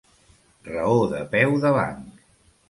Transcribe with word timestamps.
Raó 0.69 0.95
de 1.11 1.19
peu 1.35 1.55
de 1.67 1.75
banc. 1.77 2.19